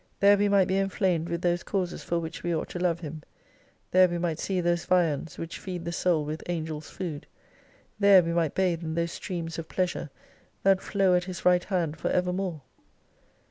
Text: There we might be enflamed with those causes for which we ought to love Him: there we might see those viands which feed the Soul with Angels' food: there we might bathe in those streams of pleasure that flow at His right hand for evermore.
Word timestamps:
There 0.19 0.35
we 0.35 0.49
might 0.49 0.67
be 0.67 0.79
enflamed 0.79 1.29
with 1.29 1.43
those 1.43 1.61
causes 1.61 2.01
for 2.03 2.17
which 2.17 2.41
we 2.41 2.55
ought 2.55 2.69
to 2.69 2.79
love 2.79 3.01
Him: 3.01 3.21
there 3.91 4.07
we 4.09 4.17
might 4.17 4.39
see 4.39 4.59
those 4.59 4.83
viands 4.85 5.37
which 5.37 5.59
feed 5.59 5.85
the 5.85 5.91
Soul 5.91 6.25
with 6.25 6.41
Angels' 6.49 6.89
food: 6.89 7.27
there 7.99 8.23
we 8.23 8.33
might 8.33 8.55
bathe 8.55 8.83
in 8.83 8.95
those 8.95 9.11
streams 9.11 9.59
of 9.59 9.69
pleasure 9.69 10.09
that 10.63 10.81
flow 10.81 11.13
at 11.13 11.25
His 11.25 11.45
right 11.45 11.65
hand 11.65 11.97
for 11.97 12.09
evermore. 12.09 12.63